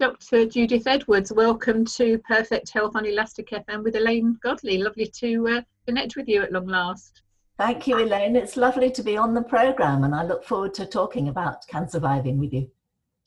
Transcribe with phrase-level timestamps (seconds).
[0.00, 0.46] Dr.
[0.46, 4.78] Judith Edwards, welcome to Perfect Health on Elastic FM with Elaine Godley.
[4.78, 7.22] Lovely to uh, connect with you at long last.
[7.58, 8.34] Thank you, Elaine.
[8.34, 12.38] It's lovely to be on the programme, and I look forward to talking about Cansurviving
[12.38, 12.68] with you.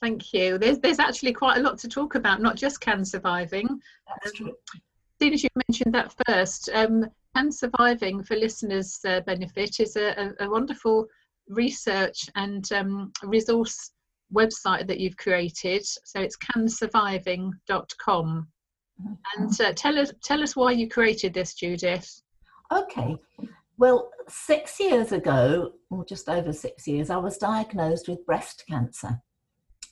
[0.01, 0.57] Thank you.
[0.57, 3.79] There's there's actually quite a lot to talk about, not just Cansurviving.
[4.23, 4.47] That's true.
[4.49, 4.81] As
[5.21, 7.05] soon as you mentioned that first, um,
[7.35, 11.07] Cansurviving for listeners' uh, benefit is a, a, a, wonderful
[11.47, 13.91] research and um, resource
[14.33, 15.85] website that you've created.
[15.85, 18.47] So it's cansurviving.com.
[19.37, 22.21] And uh, tell us tell us why you created this, Judith.
[22.71, 23.15] Okay.
[23.77, 29.21] Well, six years ago, or just over six years, I was diagnosed with breast cancer.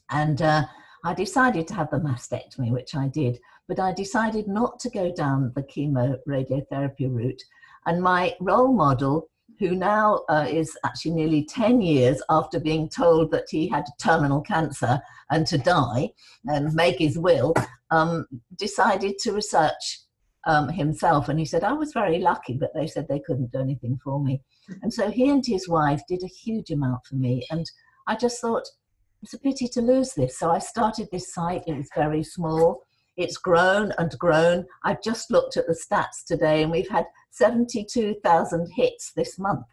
[0.10, 0.66] And uh,
[1.04, 5.14] I decided to have the mastectomy, which I did, but I decided not to go
[5.14, 7.42] down the chemo radiotherapy route.
[7.86, 13.32] And my role model who now uh, is actually nearly 10 years after being told
[13.32, 15.00] that he had terminal cancer
[15.32, 16.10] and to die
[16.46, 17.54] and make his will,
[17.92, 18.26] um,
[18.58, 20.00] decided to research
[20.46, 21.30] um, himself.
[21.30, 24.24] And he said, I was very lucky, but they said they couldn't do anything for
[24.24, 24.42] me.
[24.82, 27.46] And so he and his wife did a huge amount for me.
[27.50, 27.66] And
[28.08, 28.68] I just thought,
[29.22, 30.38] it's a pity to lose this.
[30.38, 32.85] So I started this site, it was very small.
[33.18, 34.66] It's grown and grown.
[34.84, 39.66] I've just looked at the stats today and we've had 72,000 hits this month.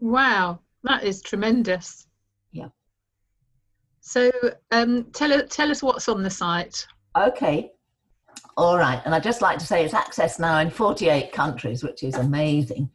[0.00, 2.06] Wow, that is tremendous.
[2.52, 2.68] Yeah.
[4.00, 4.30] So
[4.70, 6.86] um, tell, tell us what's on the site.
[7.16, 7.70] Okay.
[8.56, 9.00] All right.
[9.04, 12.90] And I'd just like to say it's accessed now in 48 countries, which is amazing.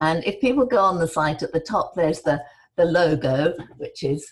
[0.00, 2.42] And if people go on the site at the top, there's the,
[2.76, 4.30] the logo, which is,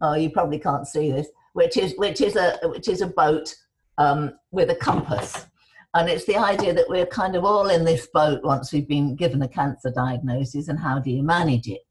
[0.00, 3.54] oh, you probably can't see this, which is which is a which is a boat
[3.98, 5.46] um, with a compass,
[5.94, 9.14] and it's the idea that we're kind of all in this boat once we've been
[9.16, 11.82] given a cancer diagnosis, and how do you manage it?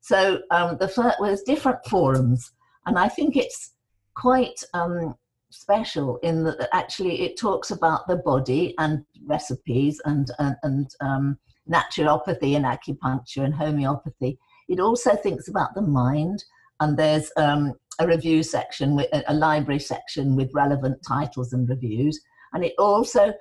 [0.00, 2.52] So um, the well, there's different forums,
[2.86, 3.74] and I think it's
[4.14, 5.14] quite um,
[5.50, 11.38] special in that actually it talks about the body and recipes and and, and um,
[11.68, 14.38] naturopathy and acupuncture and homeopathy.
[14.68, 16.44] It also thinks about the mind,
[16.80, 22.18] and there's um, a review section, with, a library section with relevant titles and reviews.
[22.52, 23.32] And it also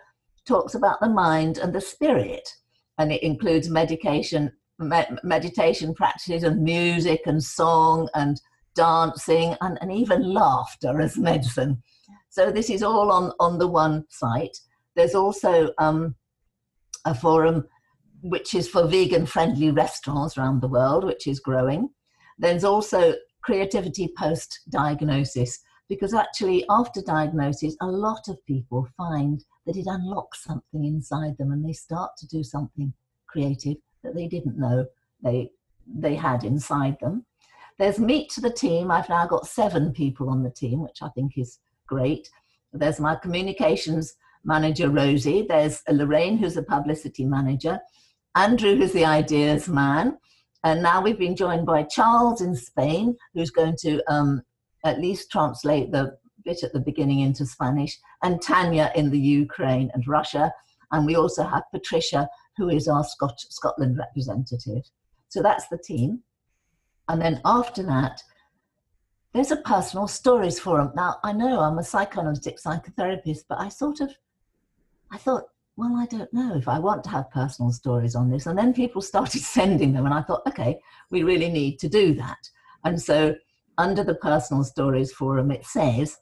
[0.46, 2.48] talks about the mind and the spirit.
[3.00, 8.40] And it includes medication, med- meditation practices and music and song and
[8.76, 11.82] dancing and, and even laughter as medicine.
[12.30, 14.58] So this is all on, on the one site.
[14.96, 16.16] There's also um,
[17.06, 17.66] a forum
[18.22, 21.90] which is for vegan friendly restaurants around the world, which is growing.
[22.38, 23.16] There's also
[23.50, 30.44] creativity post diagnosis because actually after diagnosis a lot of people find that it unlocks
[30.44, 32.94] something inside them and they start to do something
[33.26, 34.86] creative that they didn't know
[35.24, 35.50] they
[35.88, 37.26] they had inside them.
[37.80, 38.92] There's meet to the team.
[38.92, 42.30] I've now got seven people on the team which i think is great.
[42.72, 45.48] There's my communications manager rosie.
[45.50, 47.80] There's lorraine who's a publicity manager.
[48.36, 50.20] Andrew who's the ideas man
[50.64, 54.42] and now we've been joined by Charles in Spain, who's going to um,
[54.84, 59.92] at least translate the bit at the beginning into Spanish, and Tanya in the Ukraine
[59.94, 60.52] and Russia.
[60.92, 62.28] And we also have Patricia,
[62.58, 64.84] who is our Scot- Scotland representative.
[65.30, 66.22] So that's the team.
[67.08, 68.22] And then after that,
[69.34, 70.92] there's a personal stories forum.
[70.96, 74.12] Now, I know I'm a psychoanalytic psychotherapist, but I sort of,
[75.12, 75.44] I thought,
[75.80, 78.48] well, I don't know if I want to have personal stories on this.
[78.48, 80.78] And then people started sending them, and I thought, okay,
[81.10, 82.50] we really need to do that.
[82.84, 83.36] And so,
[83.78, 86.18] under the personal stories forum, it says,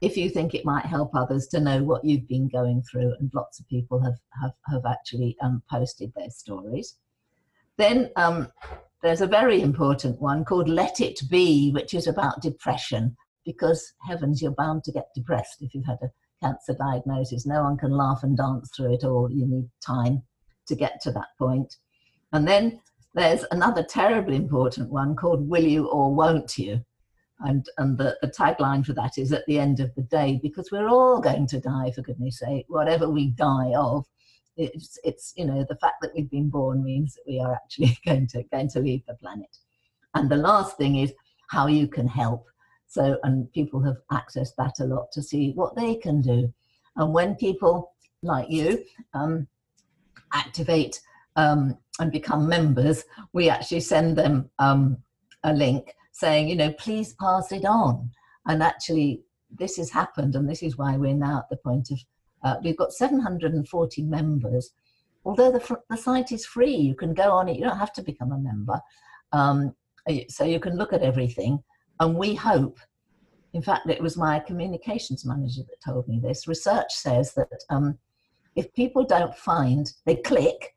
[0.00, 3.30] if you think it might help others to know what you've been going through, and
[3.32, 6.96] lots of people have, have, have actually um, posted their stories.
[7.76, 8.48] Then um,
[9.02, 14.42] there's a very important one called Let It Be, which is about depression, because heavens,
[14.42, 16.10] you're bound to get depressed if you've had a
[16.42, 17.46] cancer diagnosis.
[17.46, 19.30] No one can laugh and dance through it all.
[19.30, 20.22] You need time
[20.66, 21.76] to get to that point.
[22.32, 22.80] And then
[23.14, 26.84] there's another terribly important one called Will You or Won't You?
[27.40, 30.70] And, and the, the tagline for that is at the end of the day, because
[30.72, 34.04] we're all going to die, for goodness sake, whatever we die of.
[34.56, 37.96] It's, it's you know the fact that we've been born means that we are actually
[38.04, 39.56] going to going to leave the planet
[40.14, 41.12] and the last thing is
[41.48, 42.46] how you can help
[42.88, 46.52] so, and people have accessed that a lot to see what they can do.
[46.96, 47.92] And when people
[48.22, 48.82] like you
[49.12, 49.46] um,
[50.32, 51.00] activate
[51.36, 53.04] um, and become members,
[53.34, 54.96] we actually send them um,
[55.44, 58.10] a link saying, you know, please pass it on.
[58.46, 59.20] And actually,
[59.50, 61.98] this has happened, and this is why we're now at the point of
[62.42, 64.70] uh, we've got 740 members.
[65.24, 68.02] Although the, the site is free, you can go on it, you don't have to
[68.02, 68.80] become a member.
[69.32, 69.74] Um,
[70.28, 71.62] so you can look at everything
[72.00, 72.78] and we hope
[73.54, 76.46] in fact, it was my communications manager that told me this.
[76.46, 77.98] Research says that um,
[78.56, 80.74] if people don't find, they click,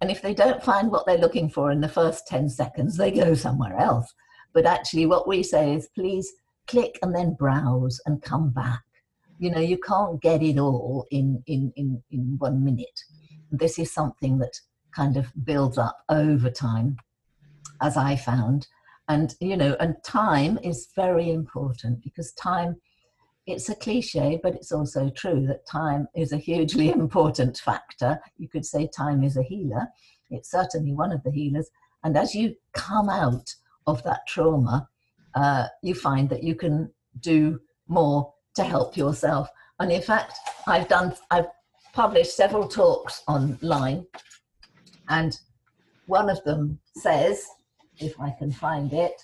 [0.00, 3.10] and if they don't find what they're looking for in the first 10 seconds, they
[3.10, 4.12] go somewhere else.
[4.54, 6.32] But actually, what we say is please
[6.66, 8.82] click and then browse and come back.
[9.38, 13.00] You know, you can't get it all in, in, in, in one minute.
[13.50, 14.60] This is something that
[14.92, 16.96] kind of builds up over time,
[17.80, 18.66] as I found
[19.08, 22.76] and you know and time is very important because time
[23.46, 28.20] it's a cliche but it's also true that time is a hugely important factor.
[28.36, 29.88] You could say time is a healer.
[30.30, 31.70] It's certainly one of the healers.
[32.04, 33.54] And as you come out
[33.86, 34.88] of that trauma
[35.34, 36.90] uh, you find that you can
[37.20, 39.48] do more to help yourself.
[39.80, 40.34] And in fact
[40.66, 41.48] i've done i've
[41.94, 44.06] published several talks online.
[45.08, 45.38] And
[46.06, 47.46] one of them says
[47.98, 49.22] if I can find it,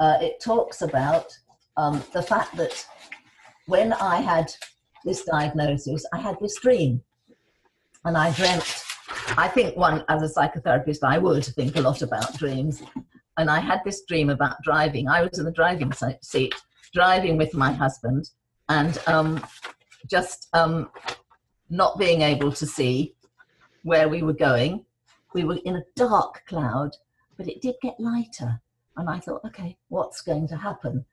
[0.00, 1.36] uh, it talks about
[1.76, 2.84] um, the fact that
[3.66, 4.52] when I had
[5.04, 7.02] this diagnosis, I had this dream.
[8.04, 8.82] And I dreamt,
[9.36, 12.82] I think one, as a psychotherapist, I would think a lot about dreams.
[13.36, 15.08] And I had this dream about driving.
[15.08, 15.92] I was in the driving
[16.22, 16.54] seat,
[16.92, 18.30] driving with my husband,
[18.68, 19.44] and um,
[20.08, 20.90] just um,
[21.70, 23.14] not being able to see
[23.82, 24.84] where we were going.
[25.34, 26.96] We were in a dark cloud,
[27.38, 28.60] but it did get lighter.
[28.98, 31.06] And I thought, okay, what's going to happen?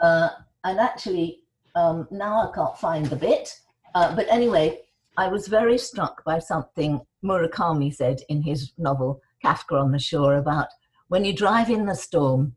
[0.00, 0.30] Uh,
[0.62, 1.40] and actually,
[1.74, 3.60] um, now I can't find the bit.
[3.94, 4.80] Uh, but anyway,
[5.16, 10.36] I was very struck by something Murakami said in his novel Kafka on the Shore
[10.36, 10.68] about
[11.08, 12.56] when you drive in the storm,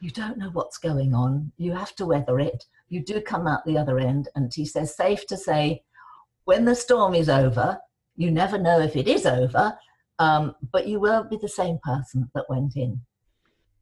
[0.00, 1.52] you don't know what's going on.
[1.56, 2.64] You have to weather it.
[2.88, 4.28] You do come out the other end.
[4.34, 5.82] And he says, safe to say,
[6.44, 7.78] when the storm is over,
[8.16, 9.78] you never know if it is over,
[10.22, 13.00] um, but you won't be the same person that went in.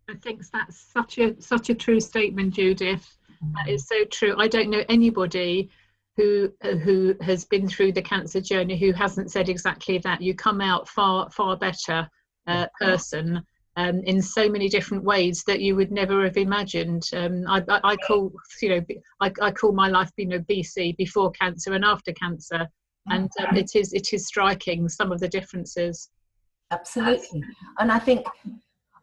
[0.09, 3.07] I think that's such a such a true statement, Judith.
[3.45, 3.53] Mm-hmm.
[3.55, 4.35] That is so true.
[4.39, 5.71] I don't know anybody
[6.17, 10.23] who uh, who has been through the cancer journey who hasn't said exactly that.
[10.23, 12.09] You come out far far better
[12.47, 13.43] uh, person
[13.77, 17.09] um, in so many different ways that you would never have imagined.
[17.15, 18.33] Um, I, I, I, call
[18.63, 18.81] you know
[19.21, 22.67] I, I call my life you know BC before cancer and after cancer,
[23.09, 26.09] and um, it is it is striking some of the differences.
[26.71, 27.45] Absolutely.
[27.79, 28.27] And I think,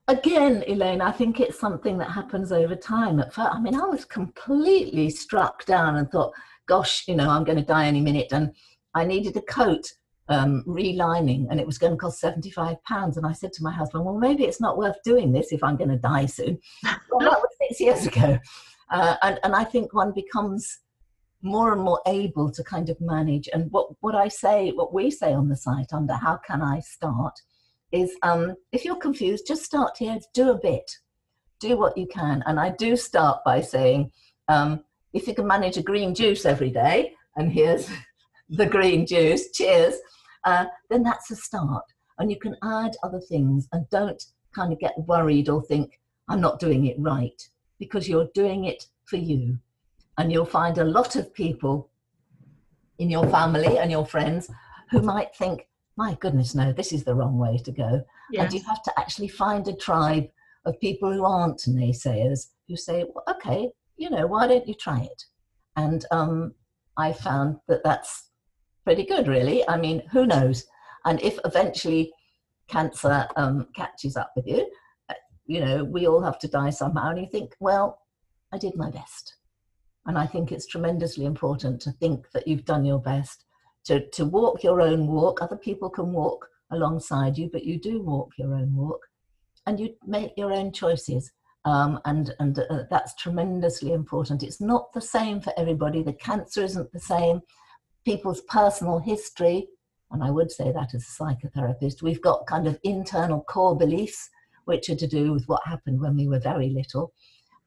[0.07, 3.19] again, Elaine, I think it's something that happens over time.
[3.19, 6.33] At first, I mean, I was completely struck down and thought,
[6.67, 8.31] gosh, you know, I'm going to die any minute.
[8.31, 8.53] And
[8.93, 9.91] I needed a coat
[10.29, 13.17] um, relining and it was going to cost 75 pounds.
[13.17, 15.77] And I said to my husband, well, maybe it's not worth doing this if I'm
[15.77, 16.59] going to die soon.
[16.83, 18.37] well, that was six years ago.
[18.91, 20.79] Uh, and, and I think one becomes
[21.41, 23.47] more and more able to kind of manage.
[23.53, 26.79] And what, what I say, what we say on the site under how can I
[26.79, 27.39] start
[27.91, 30.89] is um, if you're confused, just start here, do a bit,
[31.59, 32.43] do what you can.
[32.45, 34.11] And I do start by saying,
[34.47, 37.89] um, if you can manage a green juice every day, and here's
[38.49, 39.95] the green juice, cheers,
[40.43, 41.83] uh, then that's a start.
[42.19, 44.23] And you can add other things and don't
[44.55, 47.41] kind of get worried or think, I'm not doing it right,
[47.79, 49.59] because you're doing it for you.
[50.17, 51.89] And you'll find a lot of people
[52.97, 54.49] in your family and your friends
[54.89, 55.67] who might think,
[55.97, 58.03] my goodness, no, this is the wrong way to go.
[58.31, 58.43] Yes.
[58.43, 60.27] And you have to actually find a tribe
[60.65, 65.01] of people who aren't naysayers who say, well, okay, you know, why don't you try
[65.01, 65.23] it?
[65.75, 66.53] And um,
[66.97, 68.29] I found that that's
[68.83, 69.67] pretty good, really.
[69.67, 70.65] I mean, who knows?
[71.05, 72.11] And if eventually
[72.67, 74.69] cancer um, catches up with you,
[75.09, 77.09] uh, you know, we all have to die somehow.
[77.09, 78.01] And you think, well,
[78.53, 79.35] I did my best.
[80.05, 83.45] And I think it's tremendously important to think that you've done your best
[83.87, 85.41] to, to walk your own walk.
[85.41, 88.99] Other people can walk alongside you, but you do walk your own walk
[89.65, 91.31] and you make your own choices.
[91.65, 94.43] Um, and and uh, that's tremendously important.
[94.43, 96.01] It's not the same for everybody.
[96.01, 97.41] The cancer isn't the same.
[98.05, 99.67] People's personal history,
[100.11, 104.29] and I would say that as a psychotherapist, we've got kind of internal core beliefs
[104.63, 107.13] which are to do with what happened when we were very little,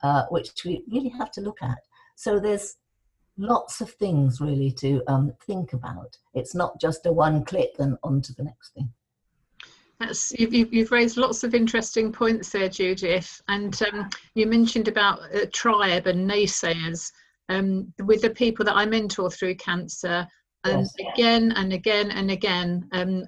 [0.03, 1.79] uh, which we really have to look at.
[2.15, 2.77] So there's
[3.41, 6.17] lots of things really to um, think about.
[6.35, 8.93] It's not just a one click and on to the next thing.
[9.99, 13.41] That's, you've, you've raised lots of interesting points there, Judith.
[13.49, 17.11] And um, you mentioned about a tribe and naysayers.
[17.49, 20.25] Um, with the people that I mentor through cancer,
[20.63, 21.13] and yes.
[21.13, 23.25] again and again and again, um,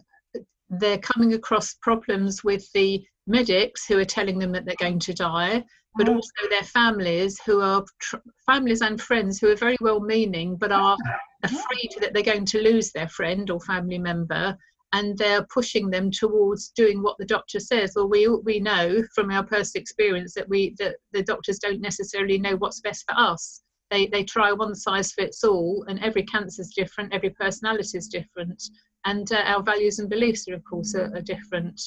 [0.70, 5.12] they're coming across problems with the medics who are telling them that they're going to
[5.12, 5.64] die,
[5.96, 6.16] but mm.
[6.16, 10.72] also their families who are tr- families and friends who are very well meaning but
[10.72, 10.96] are
[11.42, 14.56] afraid that they're going to lose their friend or family member
[14.92, 17.92] and they're pushing them towards doing what the doctor says.
[17.96, 22.38] Well, we we know from our personal experience that we that the doctors don't necessarily
[22.38, 23.62] know what's best for us.
[23.90, 28.08] They they try one size fits all, and every cancer is different, every personality is
[28.08, 28.62] different,
[29.04, 31.80] and uh, our values and beliefs are of course are, are different.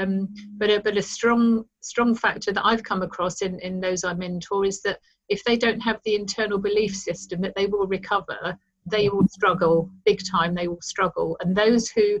[0.00, 4.04] Um, but a, but a strong strong factor that I've come across in in those
[4.04, 7.86] I mentor is that if they don't have the internal belief system that they will
[7.86, 10.54] recover, they will struggle big time.
[10.54, 12.20] They will struggle, and those who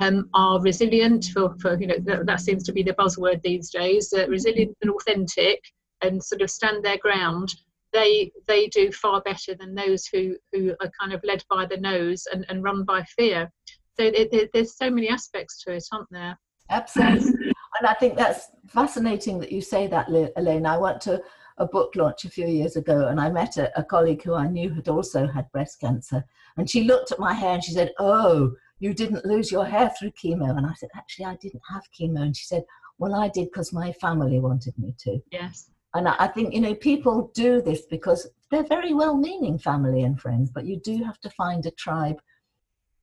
[0.00, 3.70] um, are resilient for, for you know that, that, seems to be the buzzword these
[3.70, 5.60] days uh, resilient and authentic
[6.02, 7.54] and sort of stand their ground
[7.92, 11.76] they they do far better than those who who are kind of led by the
[11.76, 13.50] nose and, and run by fear
[13.98, 16.38] so it, it, there's so many aspects to it aren't there
[16.70, 21.20] absolutely and i think that's fascinating that you say that elaine i went to
[21.58, 24.46] a book launch a few years ago and i met a, a colleague who i
[24.46, 26.24] knew had also had breast cancer
[26.56, 29.92] and she looked at my hair and she said oh you didn't lose your hair
[29.96, 30.56] through chemo.
[30.56, 32.22] And I said, actually, I didn't have chemo.
[32.22, 32.64] And she said,
[32.98, 35.22] well, I did because my family wanted me to.
[35.30, 35.70] Yes.
[35.94, 40.20] And I think, you know, people do this because they're very well meaning family and
[40.20, 42.20] friends, but you do have to find a tribe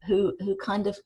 [0.05, 0.97] who, who kind of,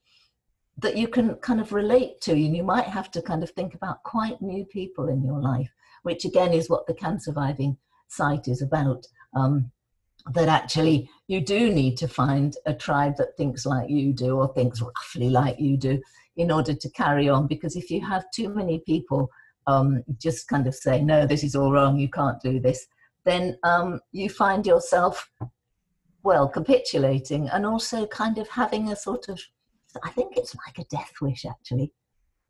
[0.81, 2.31] that you can kind of relate to.
[2.31, 5.71] And you might have to kind of think about quite new people in your life,
[6.03, 9.07] which again is what the Cansurviving site is about.
[9.33, 9.71] Um,
[10.33, 14.53] that actually you do need to find a tribe that thinks like you do or
[14.53, 15.99] thinks roughly like you do
[16.37, 19.29] in order to carry on because if you have too many people
[19.67, 22.85] um, just kind of say no this is all wrong you can't do this
[23.23, 25.29] then um, you find yourself
[26.23, 29.39] well capitulating and also kind of having a sort of
[30.03, 31.91] i think it's like a death wish actually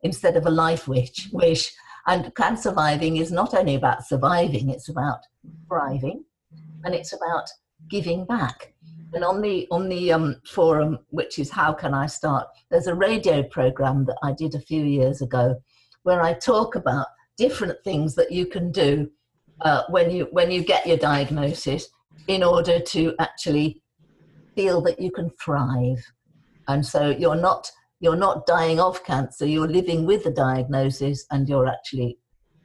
[0.02, 1.72] instead of a life wish wish
[2.04, 5.20] and Cansurviving is not only about surviving it's about
[5.68, 6.24] thriving
[6.84, 7.48] and it's about
[7.88, 8.74] giving back.
[9.14, 12.48] And on the on the um, forum, which is how can I start?
[12.70, 15.56] There's a radio program that I did a few years ago,
[16.02, 17.06] where I talk about
[17.36, 19.10] different things that you can do
[19.60, 21.88] uh, when you when you get your diagnosis
[22.26, 23.82] in order to actually
[24.54, 26.02] feel that you can thrive.
[26.72, 29.46] And so you're not you're not dying of cancer.
[29.46, 32.18] You're living with the diagnosis, and you're actually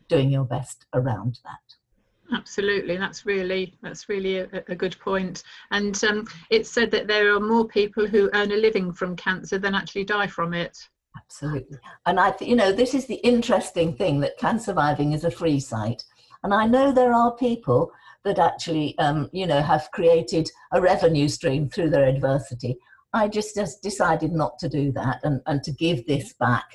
[0.08, 2.38] doing your best around that.
[2.38, 5.44] Absolutely, that's really that's really a, a good point.
[5.72, 9.58] And um, it's said that there are more people who earn a living from cancer
[9.58, 10.78] than actually die from it.
[11.18, 15.60] Absolutely, and I, you know, this is the interesting thing that Cansurviving is a free
[15.60, 16.04] site,
[16.44, 17.92] and I know there are people
[18.24, 22.78] that actually, um, you know, have created a revenue stream through their adversity.
[23.14, 26.66] I just just decided not to do that and, and to give this back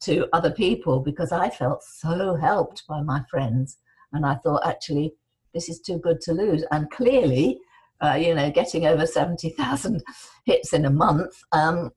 [0.00, 3.78] to other people because I felt so helped by my friends
[4.12, 5.14] and I thought, actually,
[5.54, 6.64] this is too good to lose.
[6.70, 7.60] And clearly,
[8.00, 10.02] uh, you know, getting over 70,000
[10.44, 11.90] hits in a month, um,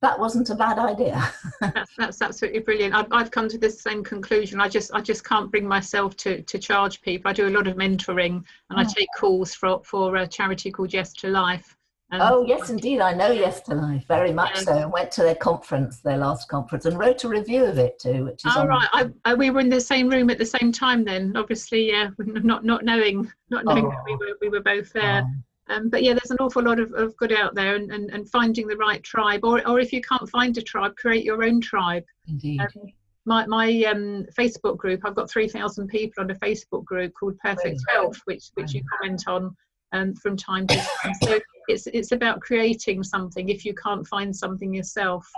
[0.00, 1.32] that wasn't a bad idea.
[1.60, 2.94] that's, that's absolutely brilliant.
[2.94, 4.60] I've, I've come to the same conclusion.
[4.60, 7.30] I just I just can't bring myself to to charge people.
[7.30, 8.76] I do a lot of mentoring and oh.
[8.76, 11.74] I take calls for for a charity called Yes to Life,
[12.10, 14.72] um, oh yes, indeed, I know Yes to Life very much so.
[14.72, 18.24] I went to their conference, their last conference, and wrote a review of it too.
[18.24, 20.70] Which is oh right, I, I, we were in the same room at the same
[20.70, 21.04] time.
[21.04, 23.90] Then obviously, yeah, not not knowing not knowing oh.
[23.90, 25.24] that we were we were both there.
[25.24, 25.74] Oh.
[25.74, 28.28] Um, but yeah, there's an awful lot of, of good out there, and, and, and
[28.28, 31.60] finding the right tribe, or or if you can't find a tribe, create your own
[31.60, 32.04] tribe.
[32.28, 32.60] Indeed.
[32.60, 32.92] Um,
[33.24, 37.38] my my um, Facebook group, I've got three thousand people on a Facebook group called
[37.38, 39.56] Perfect Health, which which you comment on
[39.92, 41.14] um, from time to time.
[41.22, 41.38] So
[41.68, 45.28] it's it's about creating something if you can't find something yourself.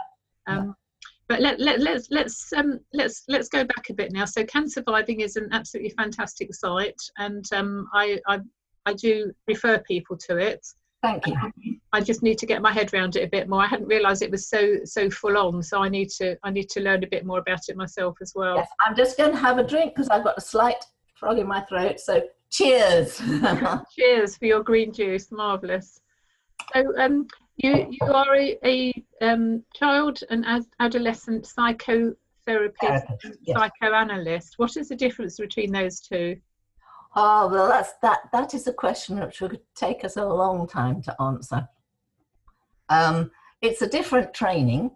[0.47, 0.75] Um,
[1.29, 4.25] but let, let, let's let's um, let's let's go back a bit now.
[4.25, 8.41] So, Cansurviving is an absolutely fantastic site, and um, I, I
[8.87, 10.65] I do refer people to it.
[11.03, 11.37] Thank you.
[11.93, 13.63] I just need to get my head around it a bit more.
[13.63, 16.69] I hadn't realised it was so so full on, so I need to I need
[16.71, 18.57] to learn a bit more about it myself as well.
[18.57, 20.85] Yes, I'm just going to have a drink because I've got a slight
[21.15, 21.99] frog in my throat.
[21.99, 23.21] So cheers.
[23.97, 26.01] cheers for your green juice, marvellous.
[26.75, 27.27] So um,
[27.57, 32.17] you you are a, a um, child and ad- adolescent psychotherapist,
[32.83, 33.07] yes.
[33.49, 34.55] psychoanalyst.
[34.59, 36.37] What is the difference between those two?
[37.15, 38.21] Oh well, that's that.
[38.33, 41.69] That is a question which would take us a long time to answer.
[42.89, 43.31] Um,
[43.63, 44.91] it's a different training,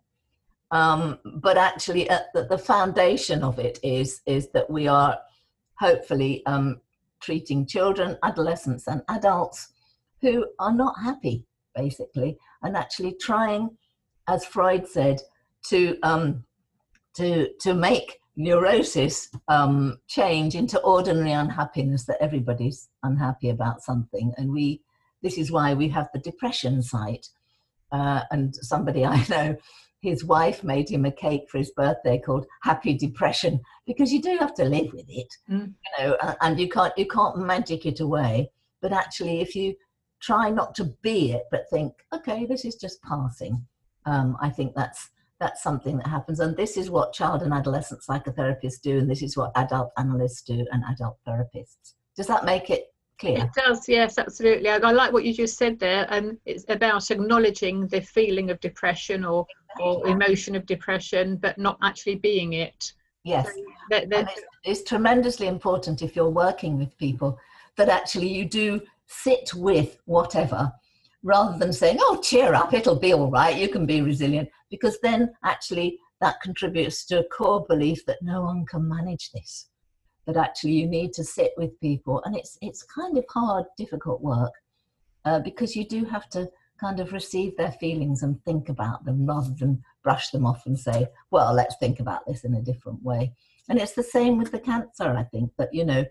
[0.70, 2.04] um, but actually,
[2.34, 5.18] the, the, foundation of it is is that we are
[5.74, 6.80] hopefully um,
[7.20, 9.68] treating children, adolescents, and adults
[10.20, 13.70] who are not happy basically, and actually trying,
[14.28, 15.20] as Freud said,
[15.68, 16.44] to um,
[17.14, 24.50] to to make neurosis um, change into ordinary unhappiness that everybody's unhappy about something, and
[24.50, 24.82] we
[25.22, 27.28] this is why we have the depression site.
[27.92, 29.56] Uh, and somebody I know,
[30.00, 34.36] his wife made him a cake for his birthday called Happy Depression because you do
[34.38, 35.66] have to live with it, mm.
[35.66, 38.50] you know, and you can't you can't magic it away.
[38.80, 39.74] But actually, if you
[40.20, 43.66] try not to be it, but think, okay, this is just passing,
[44.06, 46.40] um, I think that's that's something that happens.
[46.40, 50.42] And this is what child and adolescent psychotherapists do, and this is what adult analysts
[50.42, 51.94] do and adult therapists.
[52.16, 52.89] Does that make it
[53.20, 53.38] clear?
[53.38, 54.68] It does, yes, absolutely.
[54.68, 56.06] I, I like what you just said there.
[56.08, 59.46] Um, it's about acknowledging the feeling of depression or,
[59.78, 62.92] or emotion of depression, but not actually being it.
[63.22, 63.46] Yes.
[63.46, 67.38] So they're, they're, it's, it's tremendously important if you're working with people
[67.76, 70.72] that actually you do sit with whatever
[71.22, 74.98] rather than saying, oh, cheer up, it'll be all right, you can be resilient, because
[75.02, 79.68] then actually that contributes to a core belief that no one can manage this.
[80.26, 84.20] That actually you need to sit with people, and it's it's kind of hard, difficult
[84.20, 84.52] work
[85.24, 86.48] uh, because you do have to
[86.80, 90.78] kind of receive their feelings and think about them rather than brush them off and
[90.78, 93.32] say, well, let's think about this in a different way.
[93.68, 96.04] And it's the same with the cancer, I think, that you know,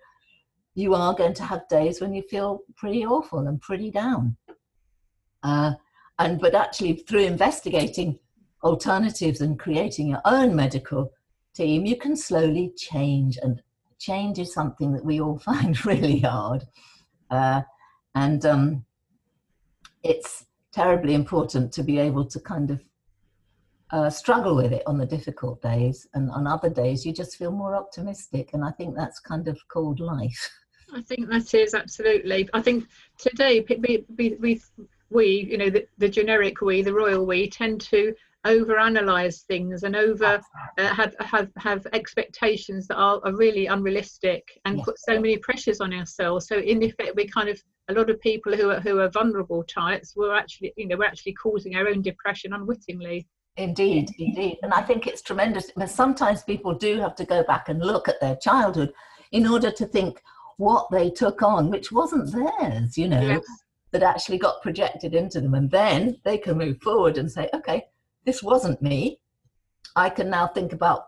[0.75, 4.37] you are going to have days when you feel pretty awful and pretty down.
[5.43, 5.73] Uh,
[6.19, 8.19] and but actually, through investigating
[8.63, 11.11] alternatives and creating your own medical
[11.55, 13.37] team, you can slowly change.
[13.41, 13.61] And
[13.99, 16.63] change is something that we all find really hard.
[17.29, 17.61] Uh,
[18.15, 18.85] and um,
[20.03, 22.81] it's terribly important to be able to kind of
[23.91, 26.07] uh, struggle with it on the difficult days.
[26.13, 28.51] And on other days, you just feel more optimistic.
[28.53, 30.49] And I think that's kind of called life.
[30.93, 32.49] I think that is absolutely.
[32.53, 32.85] I think
[33.17, 34.05] today we,
[34.39, 34.61] we,
[35.11, 38.13] we you know, the, the generic we, the royal we, tend to
[38.45, 40.39] overanalyze things and over
[40.77, 44.85] uh, have have have expectations that are, are really unrealistic and yes.
[44.85, 46.47] put so many pressures on ourselves.
[46.47, 49.63] So in effect we kind of a lot of people who are who are vulnerable
[49.63, 53.27] types were actually you know we're actually causing our own depression unwittingly.
[53.57, 54.57] Indeed indeed.
[54.63, 55.71] And i think it's tremendous.
[55.75, 58.93] But sometimes people do have to go back and look at their childhood
[59.31, 60.21] in order to think
[60.57, 63.45] what they took on which wasn't theirs you know yes.
[63.91, 65.55] that actually got projected into them.
[65.55, 67.85] And then they can move forward and say, okay,
[68.29, 69.19] this wasn't me.
[69.95, 71.05] I can now think about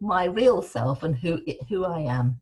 [0.00, 2.40] my real self and who who I am.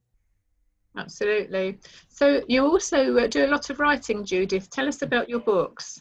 [0.96, 1.78] Absolutely.
[2.08, 4.70] So you also uh, do a lot of writing, Judith.
[4.70, 6.00] Tell us about your books.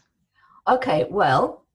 [0.66, 1.66] Okay, well,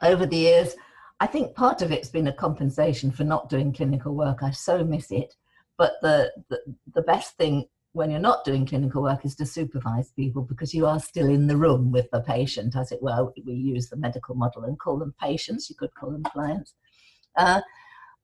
[0.00, 0.74] over the years,
[1.20, 4.38] I think part of it's been a compensation for not doing clinical work.
[4.42, 5.34] I so miss it.
[5.76, 6.60] But the, the,
[6.94, 10.84] the best thing when you're not doing clinical work is to supervise people because you
[10.84, 13.32] are still in the room with the patient, as it were.
[13.46, 16.74] We use the medical model and call them patients, you could call them clients.
[17.36, 17.60] Uh,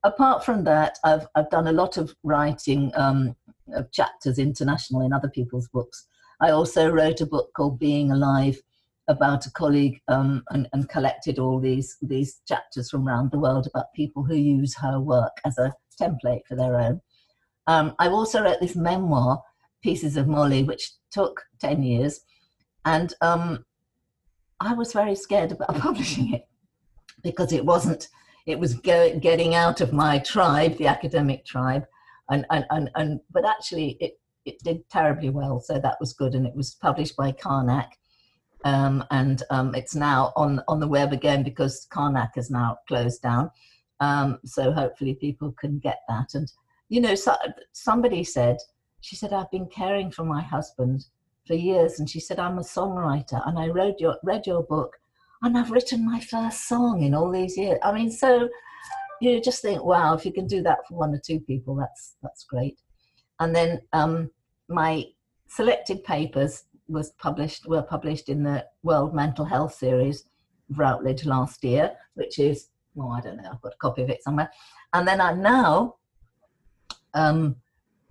[0.03, 3.33] apart from that, I've, I've done a lot of writing um,
[3.73, 6.05] of chapters international in other people's books.
[6.41, 8.61] I also wrote a book called Being Alive
[9.07, 13.67] about a colleague um, and, and, collected all these, these chapters from around the world
[13.67, 17.01] about people who use her work as a template for their own.
[17.67, 19.41] Um, I also wrote this memoir
[19.81, 22.21] pieces of Molly, which took 10 years.
[22.85, 23.65] And um,
[24.59, 26.47] I was very scared about publishing it
[27.23, 28.07] because it wasn't,
[28.45, 31.85] it was go, getting out of my tribe, the academic tribe.
[32.29, 35.59] And, and, and, and, but actually it, it did terribly well.
[35.59, 36.33] So that was good.
[36.33, 37.89] And it was published by Karnac.
[38.63, 43.21] Um, and um, it's now on, on the web again because Karnac has now closed
[43.21, 43.49] down.
[43.99, 46.33] Um, so hopefully people can get that.
[46.33, 46.51] And,
[46.89, 47.35] you know, so,
[47.71, 48.57] somebody said,
[49.01, 51.05] she said, I've been caring for my husband
[51.45, 51.99] for years.
[51.99, 54.99] And she said, I'm a songwriter and I read your, read your book
[55.41, 57.79] and I've written my first song in all these years.
[57.83, 58.47] I mean, so
[59.19, 62.15] you just think, wow, if you can do that for one or two people, that's,
[62.21, 62.79] that's great.
[63.39, 64.29] And then um,
[64.69, 65.05] my
[65.47, 70.25] selected papers was published, were published in the World Mental Health Series
[70.69, 74.23] Routledge last year, which is, well, I don't know, I've got a copy of it
[74.23, 74.49] somewhere.
[74.93, 75.95] And then I'm now
[77.13, 77.55] um,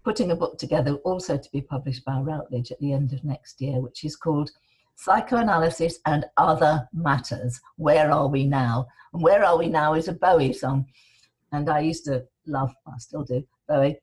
[0.04, 3.60] putting a book together also to be published by Routledge at the end of next
[3.60, 4.50] year, which is called
[4.96, 7.60] Psychoanalysis and Other Matters.
[7.76, 8.86] Where Are We Now?
[9.12, 10.86] And Where Are We Now is a Bowie song.
[11.52, 13.98] And I used to love, I still do, Bowie.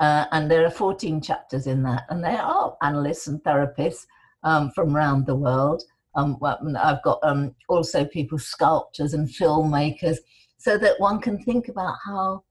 [0.00, 2.04] Uh, and there are 14 chapters in that.
[2.08, 4.06] And there are analysts and therapists
[4.42, 5.82] um, from around the world.
[6.14, 10.16] Um, well, I've got um, also people, sculptors and filmmakers,
[10.58, 12.42] so that one can think about how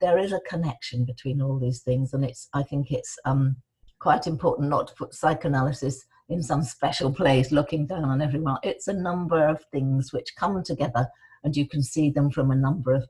[0.00, 3.56] there is a connection between all these things, and it's I think it's um,
[3.98, 8.58] quite important not to put psychoanalysis in some special place looking down on everyone.
[8.62, 11.08] It's a number of things which come together,
[11.44, 13.06] and you can see them from a number of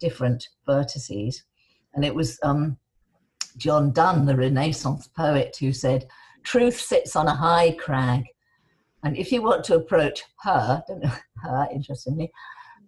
[0.00, 1.36] different vertices.
[1.94, 2.78] And it was um,
[3.56, 6.06] John Donne, the Renaissance poet, who said,
[6.42, 8.24] "Truth sits on a high crag."
[9.02, 10.82] And if you want to approach her,
[11.42, 12.32] her, interestingly,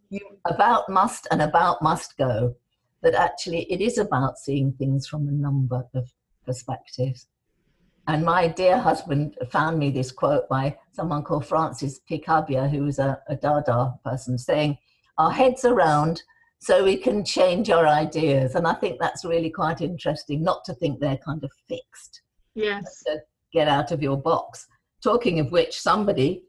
[0.09, 2.55] you about must and about must go.
[3.07, 6.13] That actually it is about seeing things from a number of
[6.45, 7.29] perspectives.
[8.09, 12.99] And my dear husband found me this quote by someone called Francis Picabia, who was
[12.99, 14.79] a, a Dada person, saying,
[15.19, 16.25] Our heads are round
[16.59, 18.57] so we can change our ideas.
[18.57, 22.23] And I think that's really quite interesting, not to think they're kind of fixed.
[22.57, 23.05] Yes.
[23.07, 23.21] To
[23.53, 24.67] get out of your box.
[25.01, 26.43] Talking of which, somebody,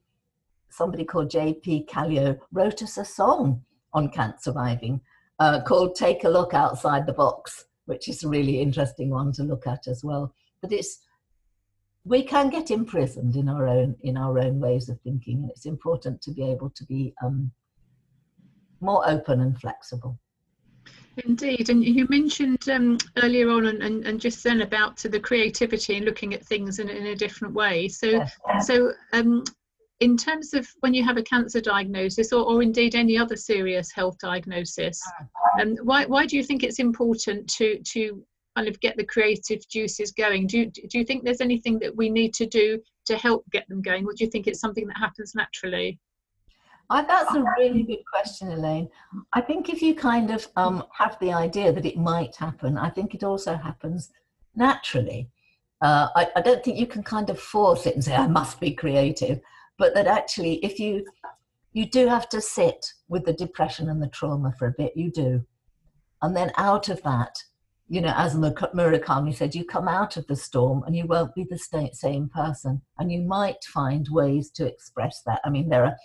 [0.71, 1.83] somebody called J.P.
[1.83, 3.61] Callio wrote us a song
[3.93, 5.01] on Cansurviving
[5.39, 9.43] uh, called Take a Look Outside the Box, which is a really interesting one to
[9.43, 10.33] look at as well.
[10.61, 10.99] But it's
[12.03, 15.65] we can get imprisoned in our own in our own ways of thinking, and it's
[15.65, 17.51] important to be able to be um,
[18.79, 20.17] more open and flexible.
[21.25, 25.19] Indeed, and you mentioned um, earlier on and, and, and, just then about to the
[25.19, 27.87] creativity and looking at things in, in a different way.
[27.87, 28.37] So, yes.
[28.61, 29.43] so um,
[29.99, 33.91] in terms of when you have a cancer diagnosis or, or indeed any other serious
[33.91, 35.01] health diagnosis,
[35.59, 38.23] um, why, why do you think it's important to, to
[38.55, 40.45] kind of get the creative juices going?
[40.45, 43.81] Do, do you think there's anything that we need to do to help get them
[43.81, 45.99] going, or do you think it's something that happens naturally?
[46.89, 48.89] I, that's a really good question, Elaine.
[49.33, 52.89] I think if you kind of um, have the idea that it might happen, I
[52.89, 54.11] think it also happens
[54.55, 55.29] naturally.
[55.81, 58.59] Uh, I, I, don't think you can kind of force it and say, I must
[58.59, 59.39] be creative,
[59.77, 61.05] but that actually, if you
[61.73, 65.11] you do have to sit with the depression and the trauma for a bit, you
[65.11, 65.45] do.
[66.23, 67.35] And then out of that,
[67.87, 71.45] you know, as Murakami said, you come out of the storm and you won't be
[71.47, 72.81] the same person.
[72.97, 75.39] And you might find ways to express that.
[75.45, 75.95] I mean, there are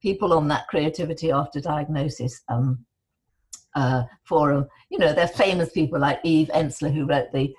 [0.00, 2.86] people on that creativity after diagnosis um,
[3.74, 4.66] uh, forum.
[4.90, 7.52] You know, they're famous people like Eve Ensler, who wrote the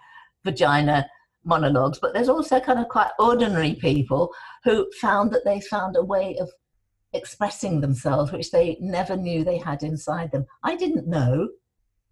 [0.44, 1.08] vagina
[1.44, 6.04] monologues, but there's also kind of quite ordinary people who found that they found a
[6.04, 6.50] way of
[7.14, 10.46] expressing themselves which they never knew they had inside them.
[10.64, 11.50] I didn't know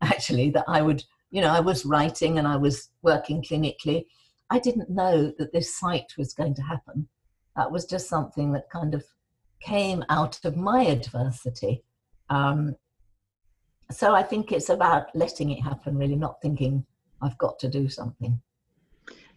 [0.01, 4.05] actually that I would, you know, I was writing and I was working clinically.
[4.49, 7.07] I didn't know that this site was going to happen.
[7.55, 9.03] That was just something that kind of
[9.61, 11.83] came out of my adversity.
[12.29, 12.75] Um,
[13.91, 16.85] so I think it's about letting it happen, really, not thinking
[17.21, 18.41] I've got to do something.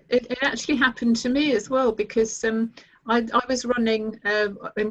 [0.09, 2.73] It, it actually happened to me as well because um,
[3.09, 4.19] I, I, was running.
[4.25, 4.49] Uh,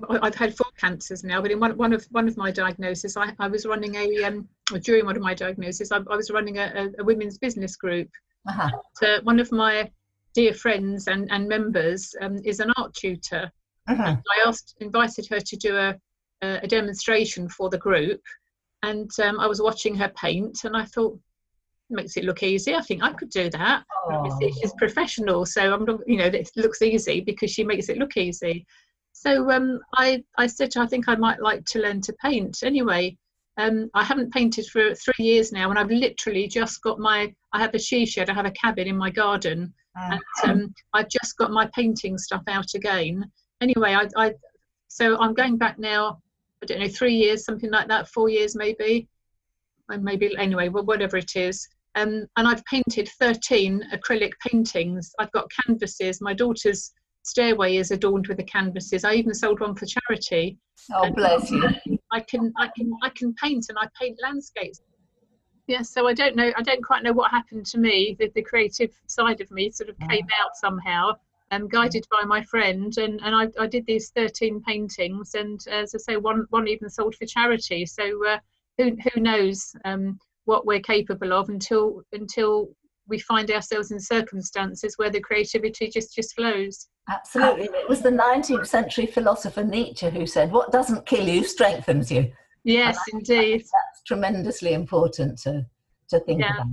[0.09, 3.33] I've had four cancers now, but in one, one of one of my diagnoses, I,
[3.39, 4.47] I was running a um,
[4.81, 8.09] during one of my diagnoses, I, I was running a, a, women's business group.
[8.47, 8.69] Uh-huh.
[9.05, 9.91] uh, one of my
[10.33, 13.51] dear friends and, and members um, is an art tutor,
[13.87, 14.15] uh-huh.
[14.15, 15.95] I asked, invited her to do a,
[16.41, 18.21] a demonstration for the group,
[18.83, 21.19] and um, I was watching her paint, and I thought,
[21.89, 22.75] makes it look easy.
[22.75, 23.83] I think I could do that.
[24.41, 28.17] She's professional, so I'm not, you know, it looks easy because she makes it look
[28.17, 28.65] easy.
[29.13, 32.61] So um, I, I said, I think I might like to learn to paint.
[32.63, 33.17] Anyway,
[33.57, 37.33] um, I haven't painted for three years now, and I've literally just got my.
[37.53, 38.29] I have a she shed.
[38.29, 40.17] I have a cabin in my garden, uh-huh.
[40.43, 43.25] and um, I've just got my painting stuff out again
[43.61, 44.33] anyway, I, I
[44.87, 46.19] so I'm going back now.
[46.61, 49.07] I don't know, three years, something like that, four years maybe,
[49.89, 51.67] and maybe anyway, well, whatever it is.
[51.97, 55.11] Um, and I've painted 13 acrylic paintings.
[55.17, 56.21] I've got canvases.
[56.21, 59.03] My daughter's stairway is adorned with the canvases.
[59.03, 60.59] I even sold one for charity.
[60.93, 61.63] Oh, bless you!
[62.11, 64.81] I can, I can, I can paint, and I paint landscapes.
[65.65, 66.51] Yes, yeah, so I don't know.
[66.55, 68.15] I don't quite know what happened to me.
[68.19, 70.41] The, the creative side of me sort of came mm.
[70.41, 71.13] out somehow
[71.49, 75.95] um, guided by my friend, and, and I, I did these 13 paintings, and as
[75.95, 77.87] I say, one, one even sold for charity.
[77.87, 78.37] So uh,
[78.77, 82.69] who, who knows um, what we're capable of until until
[83.07, 86.87] we find ourselves in circumstances where the creativity just just flows.
[87.09, 92.11] Absolutely, it was the 19th century philosopher Nietzsche who said, "What doesn't kill you strengthens
[92.11, 92.31] you."
[92.63, 93.61] Yes, indeed.
[93.61, 95.65] That's tremendously important to
[96.09, 96.53] to think yeah.
[96.53, 96.67] about.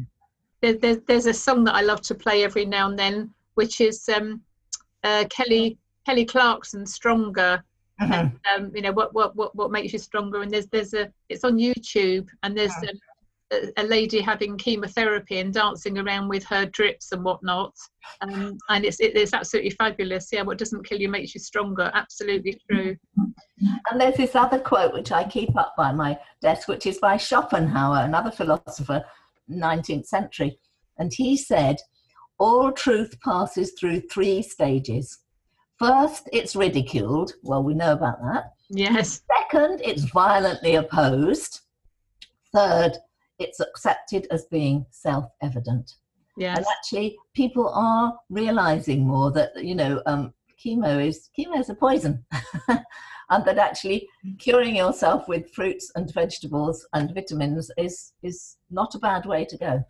[0.61, 3.81] There, there, there's a song that I love to play every now and then, which
[3.81, 4.41] is um,
[5.03, 7.63] uh, Kelly Kelly Clarkson stronger.
[8.01, 8.13] Mm-hmm.
[8.13, 10.43] And, um, you know what, what what what makes you stronger?
[10.43, 12.87] And there's there's a it's on YouTube and there's mm-hmm.
[12.87, 13.14] a,
[13.77, 17.75] a, lady having chemotherapy and dancing around with her drips and whatnot.
[18.21, 20.29] Um, and it's it, it's absolutely fabulous.
[20.33, 21.91] Yeah, what doesn't kill you makes you stronger.
[21.95, 22.97] Absolutely true.
[23.91, 27.17] And there's this other quote which I keep up by my desk, which is by
[27.17, 29.05] Schopenhauer, another philosopher,
[29.51, 30.59] 19th century,
[30.99, 31.77] and he said
[32.39, 35.19] all truth passes through three stages.
[35.79, 37.33] First, it's ridiculed.
[37.43, 38.53] Well, we know about that.
[38.71, 39.23] Yes.
[39.39, 41.61] Second, it's violently opposed.
[42.55, 42.97] Third,
[43.45, 45.95] it's accepted as being self evident.
[46.37, 46.59] Yes.
[46.59, 51.75] And actually, people are realizing more that, you know, um, chemo is chemo is a
[51.75, 52.25] poison,
[52.69, 58.99] and that actually curing yourself with fruits and vegetables and vitamins is is not a
[58.99, 59.85] bad way to go.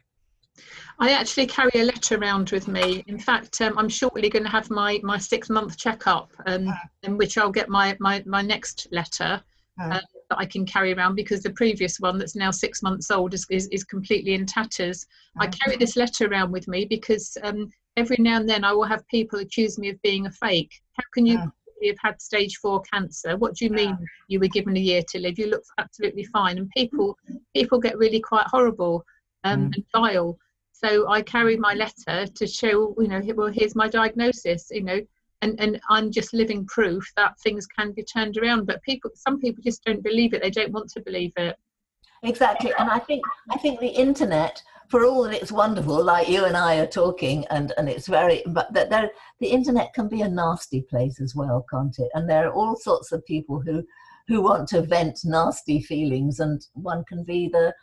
[0.99, 3.03] I actually carry a letter around with me.
[3.09, 6.79] In fact, um, I'm shortly going to have my, my six month checkup, um, ah.
[7.03, 9.43] in which I'll get my, my, my next letter
[9.81, 9.97] ah.
[9.97, 13.35] uh, that I can carry around because the previous one, that's now six months old,
[13.35, 15.07] is, is, is completely in tatters.
[15.39, 15.51] I ah.
[15.51, 19.07] carry this letter around with me because um, every now and then I will have
[19.09, 20.73] people accuse me of being a fake.
[20.95, 23.37] How can you have had stage four cancer?
[23.37, 23.97] What do you mean
[24.29, 25.39] you were given a year to live?
[25.39, 26.59] You look absolutely fine.
[26.59, 27.17] And people
[27.55, 29.05] people get really quite horrible
[29.45, 29.75] um, mm.
[29.77, 30.39] and vile.
[30.73, 35.01] So I carry my letter to show, you know, well, here's my diagnosis, you know,
[35.44, 38.66] and, and I'm just living proof that things can be turned around.
[38.66, 40.42] But people, some people just don't believe it.
[40.42, 41.57] They don't want to believe it.
[42.22, 46.46] Exactly, and I think I think the internet, for all that it's wonderful, like you
[46.46, 50.22] and I are talking, and and it's very, but that there, the internet can be
[50.22, 52.11] a nasty place as well, can't it?
[52.14, 53.85] And there are all sorts of people who
[54.26, 57.74] who want to vent nasty feelings, and one can be the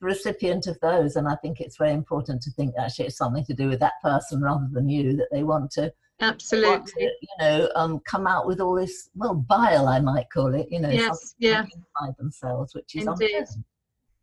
[0.00, 1.16] recipient of those.
[1.16, 4.00] And I think it's very important to think actually it's something to do with that
[4.02, 8.46] person rather than you, that they want to absolutely to, you know um, come out
[8.46, 11.64] with all this well bile i might call it you know yes yeah
[12.00, 13.46] by themselves which is Indeed.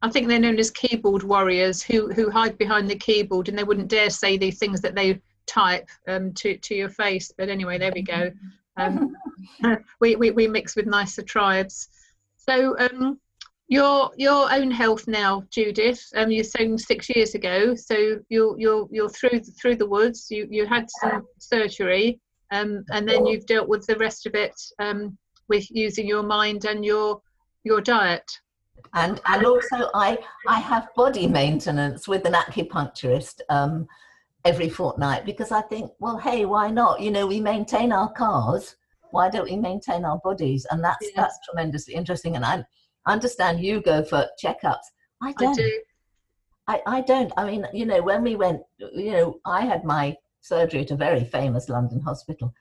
[0.02, 3.66] I think they're known as keyboard warriors who who hide behind the keyboard and they
[3.66, 7.34] wouldn't dare say these things that they type um, to to your face.
[7.38, 8.32] But anyway, there we go.
[8.78, 9.14] Um,
[10.00, 11.90] we, we we mix with nicer tribes.
[12.38, 13.20] So um,
[13.70, 16.04] your your own health now, Judith.
[16.16, 20.28] Um, you're saying six years ago, so you're you're you're through through the woods.
[20.30, 22.20] You you had some surgery,
[22.52, 25.16] um, and then you've dealt with the rest of it um,
[25.48, 27.22] with using your mind and your
[27.64, 28.30] your diet.
[28.96, 33.88] And and also, I I have body maintenance with an acupuncturist um,
[34.46, 37.02] every fortnight because I think, well, hey, why not?
[37.02, 38.78] You know, we maintain our cars.
[39.12, 40.66] Why don't we maintain our bodies?
[40.72, 41.22] And that's yeah.
[41.22, 42.36] that's tremendously interesting.
[42.36, 42.64] And I
[43.08, 44.88] understand you go for checkups.
[45.22, 45.60] I don't.
[45.60, 45.82] I, do.
[46.68, 47.32] I, I don't.
[47.38, 50.96] I mean, you know, when we went, you know, I had my surgery at a
[50.96, 52.54] very famous London hospital.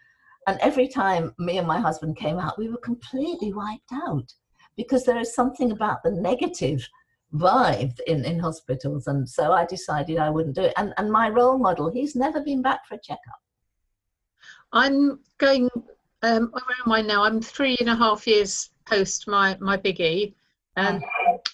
[0.47, 4.33] And every time me and my husband came out, we were completely wiped out
[4.77, 6.89] because there is something about the negative
[7.35, 9.07] vibe in, in hospitals.
[9.07, 10.75] And so I decided I wouldn't do it.
[10.77, 13.41] And, and my role model, he's never been back for a checkup.
[14.73, 15.69] I'm going
[16.23, 17.25] um, around my now.
[17.25, 20.35] I'm three and a half years post my my biggie.
[20.77, 21.03] Um,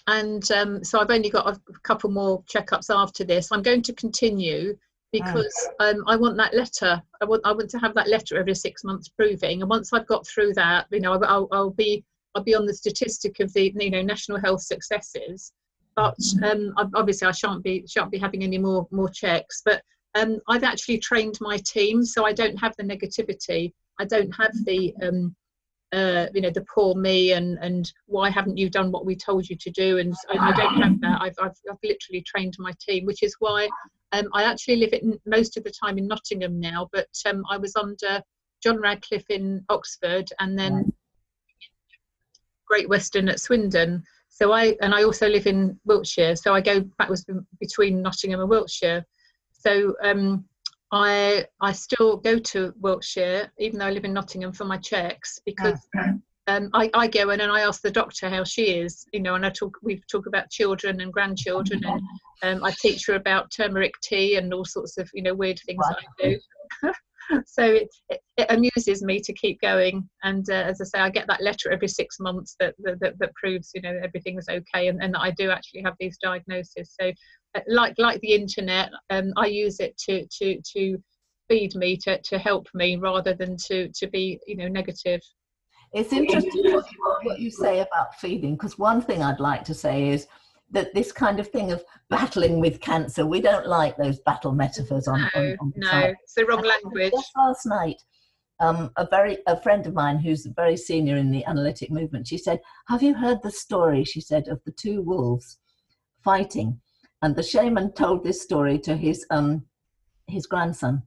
[0.07, 3.51] and um, so I've only got a couple more checkups after this.
[3.51, 4.77] I'm going to continue
[5.11, 7.01] because um, I want that letter.
[7.21, 9.61] I want I want to have that letter every six months proving.
[9.61, 12.03] And once I've got through that, you know, I'll, I'll be
[12.35, 15.53] I'll be on the statistic of the you know national health successes.
[15.95, 19.61] But um, obviously, I shan't be shan't be having any more more checks.
[19.63, 19.81] But
[20.15, 23.73] um, I've actually trained my team, so I don't have the negativity.
[23.99, 25.35] I don't have the um,
[25.93, 29.47] uh, you know the poor me and and why haven't you done what we told
[29.47, 29.97] you to do?
[29.97, 31.21] And I, I don't have that.
[31.21, 33.69] I've, I've, I've, literally trained my team which is why
[34.11, 37.57] um, I actually live it most of the time in Nottingham now but um, I
[37.57, 38.21] was under
[38.63, 40.91] John Radcliffe in Oxford and then
[42.67, 44.03] Great Western at Swindon.
[44.29, 47.25] So I and I also live in Wiltshire so I go backwards
[47.59, 49.05] between Nottingham and Wiltshire.
[49.53, 50.45] So um,
[50.91, 55.39] I I still go to Wiltshire, even though I live in Nottingham for my checks,
[55.45, 55.79] because
[56.47, 59.35] um, I, I go in and I ask the doctor how she is, you know,
[59.35, 61.83] and I talk we talk about children and grandchildren,
[62.43, 65.59] and um, I teach her about turmeric tea and all sorts of you know weird
[65.65, 66.39] things that I do.
[67.45, 71.09] so it, it, it, amuses me to keep going, and uh, as I say, I
[71.09, 74.87] get that letter every six months that that, that, that proves you know everything's okay,
[74.87, 76.95] and, and that I do actually have these diagnoses.
[76.99, 77.11] So
[77.67, 80.97] like like the internet, um, I use it to to to
[81.47, 85.21] feed me to to help me rather than to to be you know negative.
[85.93, 86.73] It's interesting
[87.23, 90.27] what you say about feeding because one thing I'd like to say is
[90.71, 95.07] that this kind of thing of battling with cancer, we don't like those battle metaphors
[95.07, 95.21] on.
[95.21, 97.11] No, on, on no, it's the wrong language.
[97.11, 98.01] Just last night,
[98.59, 102.37] um, a very a friend of mine who's very senior in the analytic movement, she
[102.37, 105.59] said, "Have you heard the story?" She said of the two wolves
[106.23, 106.79] fighting,
[107.21, 109.65] and the shaman told this story to his um,
[110.27, 111.03] his grandson.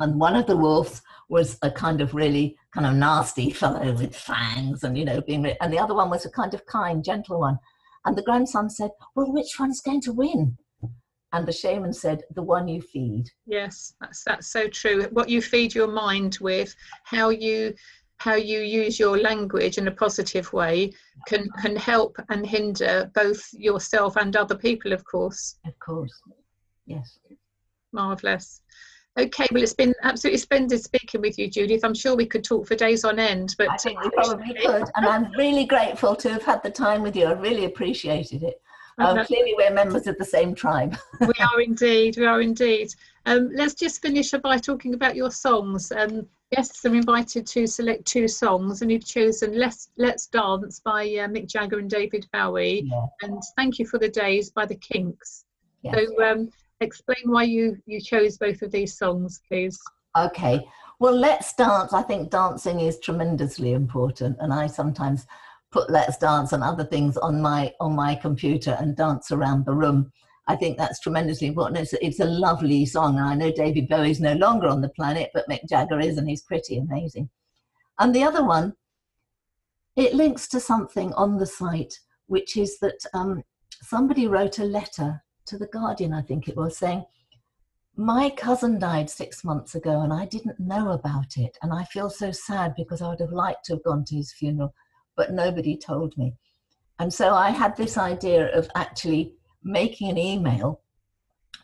[0.00, 4.14] And one of the wolves was a kind of really kind of nasty fellow with
[4.14, 5.46] fangs, and you know, being.
[5.46, 7.58] and the other one was a kind of kind, gentle one.
[8.04, 10.58] And the grandson said, "Well, which one's going to win?"
[11.32, 15.04] And the shaman said, "The one you feed." Yes, that's that's so true.
[15.10, 17.74] What you feed your mind with, how you
[18.18, 20.92] how you use your language in a positive way
[21.26, 26.22] can can help and hinder both yourself and other people of course of course
[26.86, 27.18] yes
[27.92, 28.62] marvelous
[29.16, 31.84] Okay, well, it's been absolutely splendid speaking with you, Judith.
[31.84, 34.84] I'm sure we could talk for days on end, but I think we probably could.
[34.96, 37.26] And I'm really grateful to have had the time with you.
[37.26, 38.60] I really appreciated it.
[38.98, 40.96] Um, clearly, we're members of the same tribe.
[41.20, 42.16] we are indeed.
[42.16, 42.92] We are indeed.
[43.26, 45.92] Um, let's just finish by talking about your songs.
[45.92, 51.02] Um, guests are invited to select two songs, and you've chosen "Let's Let's Dance" by
[51.02, 53.06] uh, Mick Jagger and David Bowie, yeah.
[53.22, 55.44] and "Thank You for the Days" by the Kinks.
[55.92, 59.78] So, um, explain why you you chose both of these songs, please.
[60.16, 60.64] Okay.
[61.00, 61.92] Well, let's dance.
[61.92, 65.26] I think dancing is tremendously important, and I sometimes
[65.74, 69.74] put Let's Dance and other things on my on my computer and dance around the
[69.74, 70.12] room.
[70.46, 71.78] I think that's tremendously important.
[71.78, 73.18] It's, it's a lovely song.
[73.18, 76.42] I know David Bowie's no longer on the planet, but Mick Jagger is, and he's
[76.42, 77.30] pretty amazing.
[77.98, 78.74] And the other one,
[79.96, 83.42] it links to something on the site, which is that um,
[83.82, 87.04] somebody wrote a letter to the Guardian, I think it was, saying,
[87.96, 91.58] My cousin died six months ago and I didn't know about it.
[91.62, 94.32] And I feel so sad because I would have liked to have gone to his
[94.32, 94.74] funeral,
[95.16, 96.34] but nobody told me.
[96.98, 100.80] And so I had this idea of actually making an email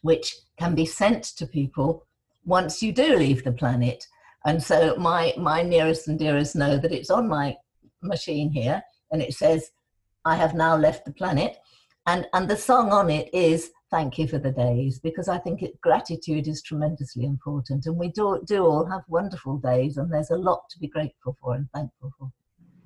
[0.02, 2.06] which can be sent to people
[2.44, 4.06] once you do leave the planet.
[4.44, 7.56] And so my, my nearest and dearest know that it's on my
[8.02, 9.70] machine here and it says,
[10.24, 11.58] I have now left the planet
[12.10, 15.62] and and the song on it is thank you for the days because i think
[15.62, 17.86] it, gratitude is tremendously important.
[17.86, 21.36] And we do, do all have wonderful days and there's a lot to be grateful
[21.40, 22.30] for and thankful for.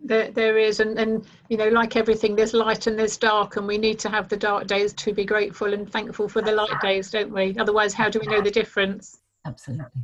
[0.02, 3.66] There, there is and, and you know like everything there's light and there's dark and
[3.66, 6.80] we need to have the dark days to be grateful and thankful for the light
[6.82, 7.56] days don't we?
[7.58, 9.20] Otherwise how do we know the difference?
[9.46, 10.02] Absolutely.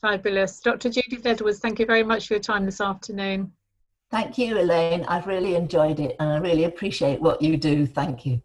[0.00, 0.60] Fabulous.
[0.60, 3.52] Dr judith edwards thank you very much for your time this afternoon
[4.14, 5.04] Thank you, Elaine.
[5.08, 7.84] I've really enjoyed it and I really appreciate what you do.
[7.84, 8.40] Thank you.